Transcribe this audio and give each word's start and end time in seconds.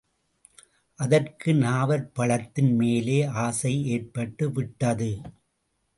அதற்கு 0.99 1.53
நாவற்பழத்தின் 1.53 2.71
மேலே 2.75 3.19
ஆசை 3.43 3.73
ஏற்பட்டுவிட்டது. 3.93 5.11